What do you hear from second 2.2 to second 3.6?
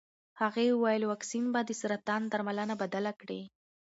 درملنه بدله کړي.